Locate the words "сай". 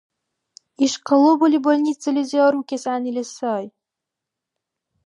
3.35-3.65